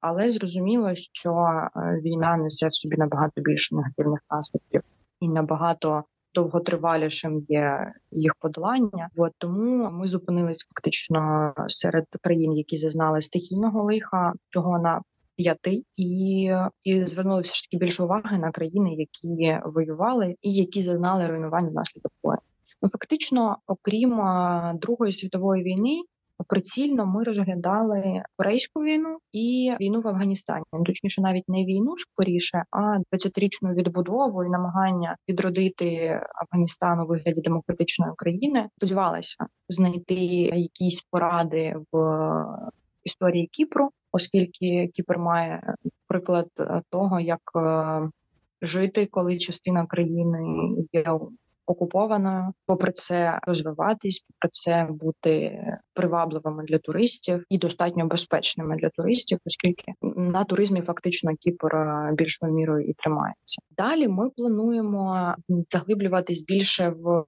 Але 0.00 0.30
зрозуміло, 0.30 0.94
що 0.94 1.32
війна 2.04 2.36
несе 2.36 2.68
в 2.68 2.74
собі 2.74 2.96
набагато 2.96 3.40
більше 3.40 3.74
негативних 3.74 4.20
наслідків 4.30 4.82
і 5.20 5.28
набагато 5.28 6.04
довготривалішим 6.34 7.46
є 7.48 7.92
їх 8.10 8.34
подолання. 8.38 9.08
От 9.16 9.32
тому 9.38 9.90
ми 9.90 10.08
зупинились 10.08 10.66
фактично 10.68 11.52
серед 11.68 12.06
країн, 12.22 12.52
які 12.52 12.76
зазнали 12.76 13.22
стихійного 13.22 13.82
лиха 13.82 14.32
цього 14.52 14.78
на 14.78 15.02
п'яти, 15.36 15.82
і 15.96 16.50
і 16.82 17.06
звернули 17.06 17.44
ж 17.44 17.62
таки 17.62 17.84
більше 17.84 18.02
уваги 18.02 18.38
на 18.38 18.50
країни, 18.50 18.94
які 18.94 19.58
воювали 19.64 20.36
і 20.42 20.52
які 20.52 20.82
зазнали 20.82 21.26
руйнування 21.26 21.68
внаслідок 21.68 22.12
воєн. 22.22 22.40
Ну 22.82 22.88
фактично, 22.88 23.56
окрім 23.66 24.20
Другої 24.74 25.12
світової 25.12 25.62
війни, 25.62 26.02
прицільно 26.48 27.06
ми 27.06 27.24
розглядали 27.24 28.22
корейську 28.36 28.80
війну 28.80 29.18
і 29.32 29.74
війну 29.80 30.00
в 30.00 30.08
Афганістані. 30.08 30.64
Ну, 30.72 30.84
точніше, 30.84 31.22
навіть 31.22 31.48
не 31.48 31.64
війну 31.64 31.94
скоріше, 31.98 32.64
а 32.70 32.98
20-річну 33.12 33.74
відбудову 33.74 34.44
і 34.44 34.48
намагання 34.48 35.16
відродити 35.28 36.20
Афганістан 36.42 37.00
у 37.00 37.06
вигляді 37.06 37.40
демократичної 37.40 38.12
країни. 38.16 38.68
Сподівалася 38.76 39.46
знайти 39.68 40.14
якісь 40.14 41.06
поради 41.10 41.76
в 41.92 42.44
історії 43.04 43.46
Кіпру, 43.46 43.90
оскільки 44.12 44.90
Кіпр 44.94 45.18
має 45.18 45.74
приклад 46.08 46.48
того, 46.90 47.20
як 47.20 47.40
е, 47.56 48.08
жити, 48.62 49.08
коли 49.10 49.38
частина 49.38 49.86
країни 49.86 50.38
є 50.92 51.04
окупованою, 51.70 52.52
попри 52.66 52.92
це 52.92 53.38
розвиватись, 53.42 54.24
попри 54.28 54.48
це 54.52 54.88
бути 54.90 55.64
привабливими 55.94 56.64
для 56.64 56.78
туристів 56.78 57.44
і 57.50 57.58
достатньо 57.58 58.06
безпечними 58.06 58.76
для 58.76 58.88
туристів, 58.88 59.38
оскільки 59.46 59.92
на 60.02 60.44
туризмі 60.44 60.80
фактично 60.80 61.32
Кіпр 61.40 61.76
більшою 62.12 62.52
мірою 62.52 62.86
і 62.86 62.92
тримається. 62.92 63.62
Далі 63.76 64.08
ми 64.08 64.30
плануємо 64.30 65.34
заглиблюватись 65.48 66.44
більше 66.44 66.88
в 66.88 67.24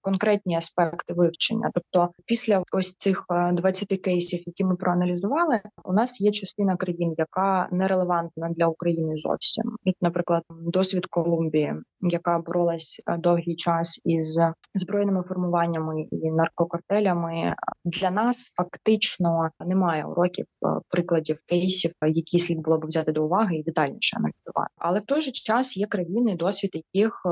конкретні 0.00 0.56
аспекти 0.56 1.14
вивчення. 1.14 1.70
Тобто, 1.74 2.12
після 2.26 2.62
ось 2.72 2.96
цих 2.96 3.24
20 3.52 3.92
е, 3.92 3.96
кейсів, 3.96 4.42
які 4.46 4.64
ми 4.64 4.76
проаналізували, 4.76 5.60
у 5.84 5.92
нас 5.92 6.20
є 6.20 6.30
частина 6.30 6.76
країн, 6.76 7.14
яка 7.18 7.68
не 7.72 7.88
релевантна 7.88 8.48
для 8.48 8.66
України 8.66 9.16
зовсім. 9.16 9.76
Тут, 9.84 9.94
Наприклад, 10.00 10.42
досвід 10.50 11.06
Колумбії, 11.06 11.74
яка 12.02 12.38
боролась 12.38 13.02
е, 13.06 13.16
довгий 13.16 13.56
час 13.56 14.00
із 14.04 14.40
збройними 14.74 15.22
формуваннями 15.22 16.02
і 16.02 16.30
наркокартелями. 16.30 17.54
Для 17.84 18.10
нас 18.10 18.52
фактично 18.56 19.50
немає 19.66 20.04
уроків 20.04 20.46
е, 20.46 20.68
прикладів 20.88 21.38
кейсів, 21.46 21.92
які 22.06 22.38
слід 22.38 22.58
було 22.58 22.78
б 22.78 22.86
взяти 22.86 23.12
до 23.12 23.24
уваги 23.24 23.56
і 23.56 23.62
детальніше 23.62 24.16
аналізувати. 24.16 24.72
Але 24.76 25.00
в 25.00 25.04
той 25.04 25.20
же 25.20 25.30
час 25.30 25.76
є 25.76 25.86
країни, 25.86 26.36
досвід 26.36 26.70
яких 26.74 27.22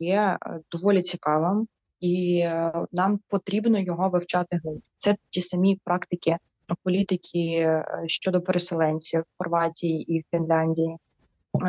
є 0.00 0.38
доволі 0.70 1.02
цікавим 1.02 1.66
і 2.00 2.38
е, 2.38 2.72
нам 2.92 3.20
потрібно 3.28 3.78
його 3.78 4.08
вивчати 4.08 4.60
глибше. 4.64 4.90
Це 4.96 5.16
ті 5.30 5.40
самі 5.40 5.80
практики 5.84 6.36
політики 6.82 7.38
е, 7.38 7.84
щодо 8.06 8.40
переселенців 8.40 9.20
в 9.20 9.24
Хорватії 9.38 10.16
і 10.16 10.24
Фінляндії. 10.30 10.96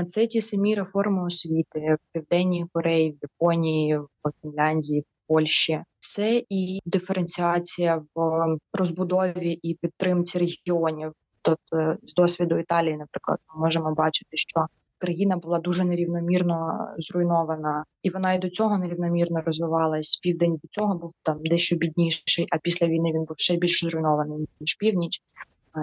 Це 0.07 0.27
ті 0.27 0.41
самі 0.41 0.75
реформи 0.75 1.25
освіти 1.25 1.79
в 1.95 2.13
південній 2.13 2.65
Кореї, 2.73 3.11
в 3.11 3.17
Японії, 3.21 3.97
в 3.97 4.31
Фінляндії, 4.41 5.01
в 5.01 5.27
Польщі. 5.27 5.83
Це 5.99 6.43
і 6.49 6.79
диференціація 6.85 8.03
в 8.15 8.57
розбудові 8.73 9.59
і 9.63 9.77
підтримці 9.81 10.39
регіонів. 10.39 11.13
Тобто 11.41 11.97
з 12.03 12.13
досвіду 12.13 12.57
Італії, 12.57 12.97
наприклад, 12.97 13.39
ми 13.55 13.61
можемо 13.61 13.93
бачити, 13.93 14.37
що 14.37 14.65
країна 14.97 15.37
була 15.37 15.59
дуже 15.59 15.85
нерівномірно 15.85 16.87
зруйнована, 16.97 17.85
і 18.03 18.09
вона 18.09 18.33
і 18.33 18.39
до 18.39 18.49
цього 18.49 18.77
нерівномірно 18.77 19.41
розвивалась. 19.41 20.17
Південь 20.17 20.59
до 20.63 20.67
цього 20.67 20.95
був 20.95 21.11
там 21.23 21.37
дещо 21.43 21.75
бідніший, 21.75 22.47
а 22.51 22.57
після 22.57 22.87
війни 22.87 23.11
він 23.13 23.23
був 23.23 23.37
ще 23.37 23.57
більш 23.57 23.83
зруйнований 23.83 24.47
ніж 24.59 24.75
північ. 24.75 25.21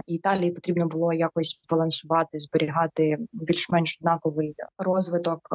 І 0.06 0.14
Італії 0.14 0.50
потрібно 0.50 0.86
було 0.86 1.12
якось 1.12 1.60
балансувати, 1.70 2.38
зберігати 2.38 3.18
більш-менш 3.32 3.98
однаковий 4.00 4.54
розвиток 4.78 5.48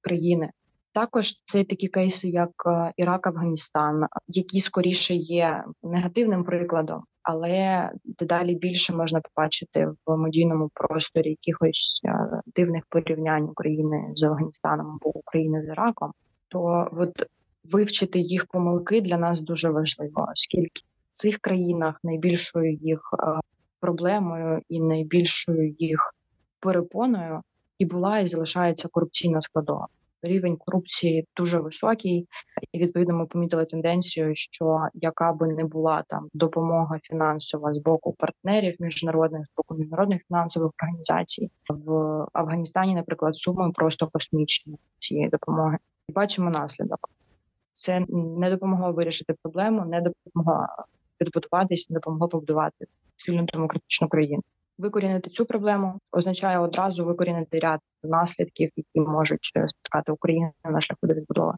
країни. 0.00 0.50
Також 0.92 1.34
це 1.46 1.64
такі 1.64 1.88
кейси, 1.88 2.28
як 2.28 2.50
Ірак, 2.96 3.26
Афганістан, 3.26 4.06
які 4.28 4.60
скоріше 4.60 5.14
є 5.14 5.64
негативним 5.82 6.44
прикладом 6.44 7.04
але 7.24 7.90
дедалі 8.04 8.54
більше 8.54 8.96
можна 8.96 9.20
побачити 9.20 9.88
в 10.06 10.16
медійному 10.16 10.70
просторі 10.74 11.30
якихось 11.30 12.00
е, 12.04 12.40
дивних 12.56 12.82
порівнянь 12.88 13.42
України 13.42 14.12
з 14.14 14.22
Афганістаном 14.22 14.86
або 14.86 15.18
України 15.18 15.62
з 15.62 15.68
Іраком. 15.68 16.12
То 16.48 16.88
от 16.92 17.26
вивчити 17.64 18.18
їх 18.18 18.46
помилки 18.46 19.00
для 19.00 19.16
нас 19.16 19.40
дуже 19.40 19.70
важливо, 19.70 20.28
оскільки 20.32 20.82
цих 21.16 21.38
країнах 21.38 22.00
найбільшою 22.02 22.72
їх 22.72 23.14
проблемою 23.80 24.60
і 24.68 24.80
найбільшою 24.80 25.74
їх 25.78 26.14
перепоною 26.60 27.40
і 27.78 27.84
була 27.84 28.18
і 28.18 28.26
залишається 28.26 28.88
корупційна 28.88 29.40
складова 29.40 29.88
рівень 30.24 30.56
корупції 30.56 31.28
дуже 31.36 31.58
високий, 31.58 32.28
і 32.72 32.78
відповідно 32.78 33.14
ми 33.14 33.26
помітили 33.26 33.64
тенденцію, 33.64 34.34
що 34.34 34.88
яка 34.94 35.32
би 35.32 35.48
не 35.48 35.64
була 35.64 36.04
там 36.08 36.28
допомога 36.34 36.98
фінансова 37.02 37.74
з 37.74 37.78
боку 37.78 38.12
партнерів 38.12 38.76
міжнародних 38.80 39.46
з 39.46 39.56
боку 39.56 39.74
міжнародних 39.74 40.22
фінансових 40.28 40.72
організацій 40.82 41.50
в 41.68 41.92
Афганістані, 42.32 42.94
наприклад, 42.94 43.36
суми 43.36 43.72
просто 43.72 44.08
космічні 44.08 44.78
цієї 44.98 45.28
допомоги. 45.28 45.78
І 46.08 46.12
бачимо 46.12 46.50
наслідок. 46.50 47.10
Це 47.72 48.04
не 48.08 48.50
допомогло 48.50 48.92
вирішити 48.92 49.34
проблему, 49.42 49.84
не 49.84 50.00
допомогло 50.00 50.66
підбудуватись, 51.18 51.86
допомогло 51.90 52.28
побудувати 52.28 52.86
сильну 53.16 53.46
демократичну 53.52 54.08
країну. 54.08 54.42
Викорінити 54.78 55.30
цю 55.30 55.46
проблему 55.46 55.98
означає 56.12 56.58
одразу 56.58 57.04
викорінити 57.04 57.58
ряд 57.58 57.80
наслідків, 58.02 58.70
які 58.76 59.00
можуть 59.00 59.52
е, 59.56 59.68
спіткати 59.68 60.12
Україну 60.12 60.52
на 60.64 60.80
шляху 60.80 61.06
до 61.06 61.14
відбудови. 61.14 61.54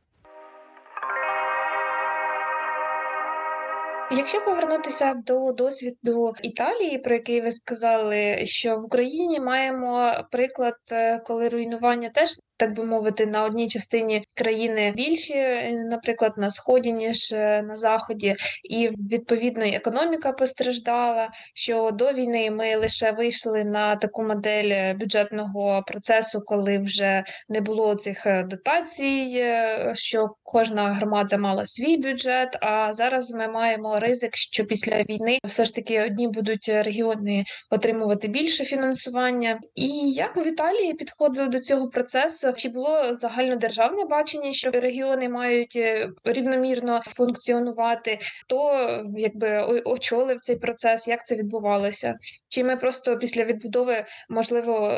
Якщо 4.11 4.45
повернутися 4.45 5.15
до 5.15 5.53
досвіду 5.53 6.35
Італії, 6.43 6.99
про 6.99 7.15
який 7.15 7.41
ви 7.41 7.51
сказали, 7.51 8.41
що 8.45 8.79
в 8.79 8.85
Україні 8.85 9.41
маємо 9.41 10.13
приклад, 10.31 10.75
е, 10.93 11.19
коли 11.19 11.49
руйнування 11.49 12.11
теж 12.11 12.29
так 12.57 12.77
би 12.77 12.85
мовити, 12.85 13.27
на 13.27 13.45
одній 13.45 13.69
частині 13.69 14.27
країни 14.35 14.93
більші, 14.97 15.35
е, 15.35 15.73
наприклад, 15.91 16.33
на 16.37 16.51
сході 16.51 16.93
ніж 16.93 17.33
е, 17.33 17.63
на 17.63 17.77
заході, 17.77 18.37
і 18.71 18.89
відповідно 18.89 19.65
економіка 19.65 20.33
постраждала. 20.33 21.29
Що 21.55 21.91
до 21.91 22.13
війни 22.13 22.51
ми 22.51 22.77
лише 22.77 23.11
вийшли 23.11 23.65
на 23.65 23.97
таку 23.97 24.23
модель 24.23 24.95
бюджетного 24.95 25.83
процесу, 25.87 26.43
коли 26.47 26.79
вже 26.79 27.25
не 27.49 27.61
було 27.61 27.95
цих 27.95 28.27
дотацій, 28.45 29.45
що 29.93 30.29
кожна 30.43 30.95
громада 30.95 31.39
мала 31.39 31.67
свій 31.67 31.97
бюджет. 31.97 32.57
А 32.61 32.93
зараз 32.93 33.33
ми 33.33 33.49
маємо 33.49 33.99
ризик, 33.99 34.37
що 34.37 34.65
після 34.65 35.03
війни 35.03 35.39
все 35.45 35.65
ж 35.65 35.75
таки 35.75 36.03
одні 36.03 36.29
будуть 36.29 36.69
регіони 36.69 37.45
отримувати 37.71 38.29
більше 38.29 38.65
фінансування. 38.65 39.61
І 39.75 39.89
як 40.11 40.37
в 40.37 40.47
Італії 40.47 40.95
підходили 40.95 41.49
до 41.49 41.61
цього 41.61 41.89
процесу? 41.89 42.46
Чи 42.53 42.69
було 42.69 43.15
загальнодержавне 43.15 44.05
бачення, 44.05 44.53
що 44.53 44.71
регіони 44.71 45.29
мають 45.29 45.76
е, 45.76 46.11
рівномірно 46.25 47.03
функціонувати? 47.07 48.19
Хто 48.45 48.88
якби 49.17 49.62
очолив 49.85 50.41
цей 50.41 50.57
процес? 50.57 51.09
Як 51.09 51.26
це 51.26 51.37
відбувалося? 51.37 52.15
Чи 52.49 52.65
ми 52.65 52.76
просто 52.76 53.19
після 53.19 53.45
відбудови 53.45 54.05
можливо 54.29 54.93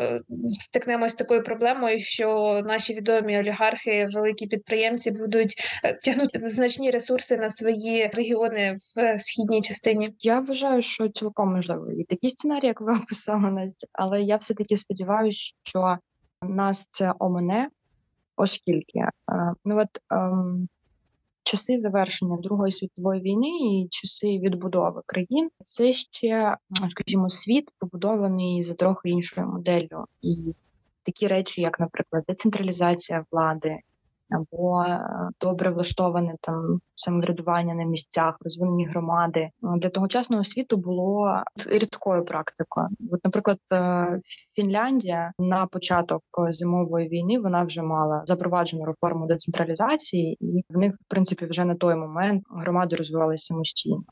стикнемось 0.50 1.12
з 1.12 1.14
такою 1.14 1.42
проблемою, 1.42 1.98
що 1.98 2.60
наші 2.66 2.94
відомі 2.94 3.38
олігархи, 3.38 4.08
великі 4.12 4.46
підприємці 4.46 5.10
будуть 5.10 5.54
е, 5.84 5.94
тягнути 6.02 6.40
значні 6.48 6.90
ресурси 6.90 7.36
на 7.36 7.50
свої 7.50 8.10
регіони 8.14 8.76
в 8.96 9.18
східній 9.18 9.62
частині? 9.62 10.14
Я 10.18 10.40
вважаю, 10.40 10.82
що 10.82 11.08
цілком 11.08 11.54
можливо 11.54 11.92
і 11.92 12.04
такі 12.04 12.30
сценарії, 12.30 12.68
як 12.68 12.80
ви 12.80 12.96
описали 13.02 13.50
Настя, 13.50 13.86
але 13.92 14.22
я 14.22 14.36
все 14.36 14.54
таки 14.54 14.76
сподіваюся, 14.76 15.54
що 15.62 15.98
нас 16.42 16.88
це 16.90 17.14
омине, 17.18 17.70
оскільки 18.36 18.98
е, 18.98 19.10
ну 19.64 19.80
от 19.80 19.88
ем, 20.10 20.68
часи 21.42 21.78
завершення 21.78 22.36
Другої 22.36 22.72
світової 22.72 23.20
війни 23.20 23.48
і 23.48 23.88
часи 23.90 24.38
відбудови 24.38 25.02
країн 25.06 25.50
це 25.64 25.92
ще, 25.92 26.56
скажімо, 26.90 27.28
світ 27.28 27.70
побудований 27.78 28.62
за 28.62 28.74
трохи 28.74 29.10
іншою 29.10 29.46
моделлю, 29.46 30.04
і 30.22 30.54
такі 31.02 31.26
речі, 31.26 31.60
як, 31.60 31.80
наприклад, 31.80 32.24
децентралізація 32.28 33.24
влади, 33.30 33.78
або 34.30 34.82
е, 34.82 35.00
добре 35.40 35.70
влаштоване 35.70 36.34
там 36.40 36.80
самоврядування 36.94 37.74
на 37.74 37.84
місцях, 37.84 38.36
розвинені 38.40 38.86
громади 38.86 39.50
для 39.62 39.88
тогочасного 39.88 40.44
світу 40.44 40.76
було 40.76 41.42
рідкою 41.66 42.24
практикою. 42.24 42.88
От, 43.12 43.24
наприклад, 43.24 43.58
е, 43.72 44.20
Фінляндія 44.56 45.32
на 45.38 45.66
початок 45.66 46.22
зимової 46.48 47.08
війни 47.08 47.38
вона 47.38 47.64
вже 47.64 47.82
мала 47.82 48.22
запроваджену 48.26 48.84
реформу 48.84 49.26
децентралізації, 49.26 50.36
і 50.40 50.64
в 50.70 50.78
них, 50.78 50.94
в 50.94 51.08
принципі, 51.08 51.46
вже 51.46 51.64
на 51.64 51.74
той 51.74 51.94
момент 51.94 52.44
громади 52.50 52.96
розвивалися 52.96 53.46
самостійно. 53.46 54.02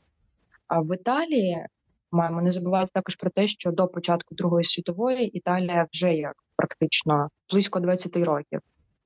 А 0.67 0.79
в 0.81 0.95
Італії 0.95 1.65
маємо 2.11 2.41
не 2.41 2.51
забувати 2.51 2.91
також 2.93 3.15
про 3.15 3.29
те, 3.29 3.47
що 3.47 3.71
до 3.71 3.87
початку 3.87 4.35
Другої 4.35 4.63
світової 4.63 5.27
Італія 5.27 5.87
вже 5.93 6.13
як 6.13 6.33
практично 6.55 7.29
близько 7.51 7.79
20 7.79 8.17
років 8.17 8.59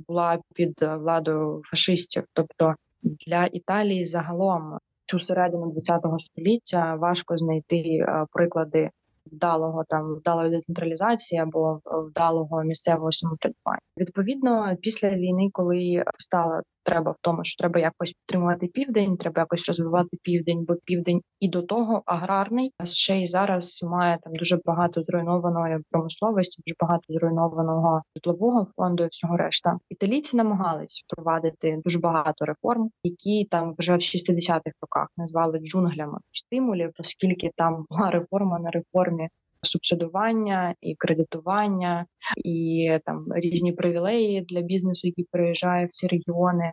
була 0.08 0.40
під 0.54 0.82
е, 0.82 0.96
владою 0.96 1.62
фашистів. 1.64 2.24
Тобто 2.34 2.76
для 3.04 3.46
Італії 3.46 4.06
загалом 4.06 4.78
цю 5.06 5.20
середину 5.20 5.74
ХХ 5.74 6.20
століття 6.20 6.96
важко 6.96 7.38
знайти 7.38 7.78
е, 7.78 8.26
приклади 8.32 8.90
вдалого 9.26 9.84
там 9.90 10.16
вдалої 10.16 10.50
децентралізації 10.50 11.42
або 11.42 11.80
вдалого 11.86 12.64
місцевого 12.64 13.12
самоврядування. 13.12 13.82
Відповідно, 13.98 14.78
після 14.82 15.10
війни, 15.10 15.50
коли 15.54 16.04
стала 16.20 16.62
треба 16.84 17.12
в 17.12 17.18
тому, 17.22 17.44
що 17.44 17.58
треба 17.58 17.80
якось 17.80 18.14
підтримувати 18.14 18.68
південь, 18.68 19.18
треба 19.18 19.42
якось 19.42 19.68
розвивати 19.68 20.18
південь, 20.22 20.66
бо 20.68 20.76
південь 20.76 21.22
і 21.40 21.48
до 21.48 21.62
того 21.62 22.04
аграрний, 22.06 22.74
а 22.78 22.86
ще 22.86 23.18
й 23.18 23.28
зараз 23.28 23.84
має 23.84 24.18
там 24.24 24.34
дуже 24.36 24.60
багато 24.66 25.04
зруйнованої 25.04 25.78
промисловості, 25.90 26.64
дуже 26.68 26.76
багато 26.80 27.04
зруйнованого 27.10 28.02
житлового 28.16 28.66
фонду 28.76 29.04
і 29.04 29.08
всього 29.08 29.38
решта. 29.38 29.78
Італійці 29.90 30.38
намагались 30.38 31.04
впровадити 31.06 31.82
дуже 31.86 32.00
багато 32.00 32.46
реформ, 32.46 32.90
які 33.04 33.46
там 33.46 33.72
вже 33.78 33.94
в 33.94 34.00
60-х 34.00 34.72
роках 34.82 35.08
назвали 35.18 35.60
джунглями 35.60 36.18
стимулів, 36.32 36.92
оскільки 37.00 37.52
там 37.56 37.86
була 37.90 38.12
реформа 38.12 38.60
на 38.60 38.72
реформі 38.72 39.30
субсидування 39.64 40.76
і 40.82 40.96
кредитування, 40.96 42.06
і 42.46 42.90
там 43.06 43.26
різні 43.36 43.72
привілеї 43.72 44.42
для 44.42 44.62
бізнесу, 44.62 45.08
який 45.08 45.28
приїжджає 45.32 45.86
в 45.86 45.90
ці 45.90 46.08
регіони, 46.08 46.72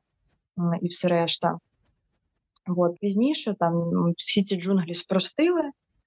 і 0.83 0.89
все 0.89 1.09
решта. 1.09 1.59
От 2.77 2.99
пізніше 3.01 3.55
там 3.59 3.93
всі 4.17 4.43
ці 4.43 4.57
джунглі 4.57 4.95
спростили, 4.95 5.63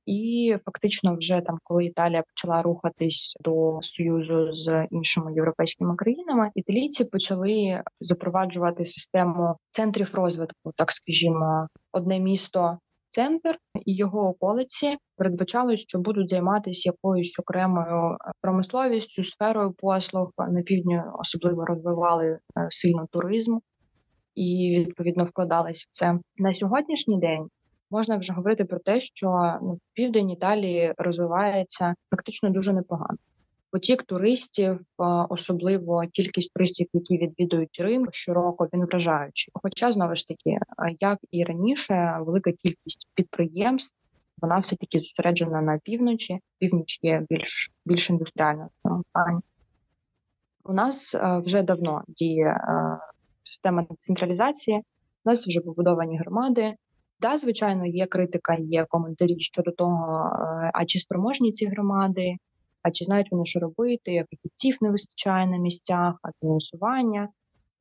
і 0.06 0.56
фактично, 0.66 1.16
вже 1.16 1.42
там, 1.42 1.60
коли 1.64 1.86
Італія 1.86 2.24
почала 2.24 2.62
рухатись 2.62 3.38
до 3.42 3.80
союзу 3.82 4.56
з 4.56 4.88
іншими 4.92 5.34
європейськими 5.34 5.96
країнами, 5.96 6.52
італійці 6.56 7.06
почали 7.06 7.82
запроваджувати 8.00 8.86
систему 8.86 9.56
центрів 9.72 10.16
розвитку, 10.16 10.72
так 10.76 10.92
скажімо, 10.92 11.68
одне 11.92 12.20
місто 12.20 12.78
центр 13.12 13.58
і 13.86 13.96
його 13.96 14.30
околиці 14.30 14.98
передбачали, 15.18 15.78
що 15.78 16.00
будуть 16.00 16.30
займатися 16.30 16.90
якоюсь 16.90 17.40
окремою 17.40 18.12
е, 18.12 18.32
промисловістю, 18.42 19.24
сферою 19.24 19.74
послуг 19.74 20.32
на 20.38 20.62
півдні 20.62 21.02
особливо 21.20 21.66
розвивали 21.66 22.28
е, 22.28 22.40
сильно 22.70 23.08
туризм 23.12 23.58
і 24.36 24.76
відповідно 24.88 25.24
вкладались 25.24 25.84
в 25.84 25.92
це 25.92 26.20
на 26.38 26.54
сьогоднішній 26.54 27.20
день. 27.20 27.48
Можна 27.92 28.18
вже 28.18 28.34
говорити 28.34 28.66
про 28.66 28.80
те, 28.80 29.00
що 29.00 29.58
ну, 29.62 29.80
південь 29.94 30.30
Італії 30.30 30.94
розвивається 30.98 31.96
фактично 32.10 32.50
дуже 32.50 32.74
непогано 32.74 33.18
потік 33.72 34.04
туристів, 34.04 34.80
особливо 35.30 36.02
кількість 36.14 36.54
туристів, 36.54 36.88
які 36.94 37.18
відвідують 37.18 37.80
Рим 37.80 38.08
щороку, 38.12 38.68
він 38.74 38.86
вражаючий. 38.86 39.52
Хоча 39.54 39.92
знову 39.92 40.16
ж 40.16 40.28
таки, 40.28 40.58
як 41.00 41.20
і 41.32 41.44
раніше, 41.44 42.18
велика 42.22 42.52
кількість 42.52 43.08
підприємств 43.16 43.96
вона 44.42 44.60
все 44.60 44.76
таки 44.76 45.00
зосереджена 45.00 45.62
на 45.62 45.80
півночі. 45.84 46.40
Північ 46.60 47.00
є 47.02 47.26
більш 47.30 47.72
більш 47.86 48.10
індустріальна 48.10 48.70
плані. 48.84 49.40
У 50.64 50.74
нас 50.74 51.16
вже 51.22 51.64
давно 51.64 52.04
діє 52.08 52.58
система 53.44 53.86
децентралізації, 53.90 54.78
у 55.26 55.30
нас 55.30 55.48
вже 55.48 55.62
побудовані 55.62 56.18
громади. 56.18 56.74
Да, 57.20 57.38
звичайно, 57.38 57.86
є 57.86 58.06
критика, 58.06 58.58
є 58.60 58.86
коментарі 58.90 59.40
щодо 59.40 59.72
того, 59.72 60.30
а 60.74 60.86
чи 60.86 61.00
спроможні 61.00 61.52
ці 61.52 61.66
громади, 61.66 62.36
а 62.84 62.92
чи 62.92 63.06
знають 63.06 63.28
вони, 63.32 63.46
що 63.46 63.60
робити, 63.60 64.26
фахівців 64.32 64.78
не 64.82 64.92
вистачає 64.92 65.48
на 65.48 65.58
місцях, 65.58 66.16
а 66.24 66.30
фінансування 66.42 67.30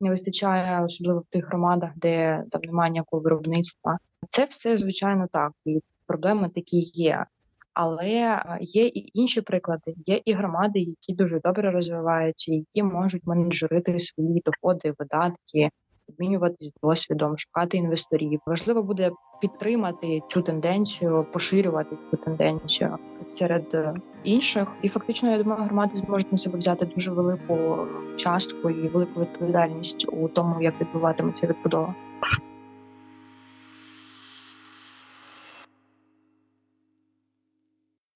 не 0.01 0.09
вистачає, 0.09 0.85
особливо 0.85 1.19
в 1.19 1.25
тих 1.31 1.47
громадах, 1.47 1.91
де 1.95 2.43
там 2.51 2.61
немає 2.61 2.91
ніякого 2.91 3.21
виробництва. 3.21 3.97
Це 4.27 4.45
все 4.45 4.77
звичайно 4.77 5.27
так, 5.31 5.51
і 5.65 5.79
проблеми 6.05 6.49
такі 6.55 6.79
є. 6.93 7.25
Але 7.73 8.41
є 8.61 8.85
і 8.85 9.11
інші 9.13 9.41
приклади. 9.41 9.93
Є 10.05 10.21
і 10.25 10.33
громади, 10.33 10.79
які 10.79 11.13
дуже 11.13 11.39
добре 11.39 11.71
розвиваються, 11.71 12.53
які 12.53 12.83
можуть 12.83 13.27
менеджерити 13.27 13.99
свої 13.99 14.43
доходи, 14.45 14.93
видатки, 14.99 15.69
обмінюватись 16.13 16.71
досвідом, 16.83 17.37
шукати 17.37 17.77
інвесторів. 17.77 18.39
Важливо 18.45 18.83
буде 18.83 19.11
підтримати 19.41 20.21
цю 20.29 20.41
тенденцію, 20.41 21.25
поширювати 21.33 21.95
цю 22.11 22.17
тенденцію 22.17 22.97
серед 23.27 23.63
інших. 24.23 24.67
І 24.81 24.89
фактично, 24.89 25.31
я 25.31 25.43
думаю, 25.43 25.63
громади 25.63 25.95
зможуть 25.95 26.31
на 26.31 26.37
себе 26.37 26.57
взяти 26.57 26.85
дуже 26.85 27.11
велику 27.11 27.77
частку 28.15 28.69
і 28.69 28.87
велику 28.87 29.21
відповідальність 29.21 30.07
у 30.11 30.27
тому, 30.27 30.61
як 30.61 30.81
відбуватиметься 30.81 31.47
відбудова. 31.47 31.95